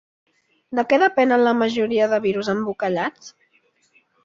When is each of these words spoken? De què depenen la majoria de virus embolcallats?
De 0.79 0.85
què 0.93 0.97
depenen 1.03 1.43
la 1.49 1.53
majoria 1.59 2.09
de 2.15 2.21
virus 2.25 2.51
embolcallats? 2.55 3.33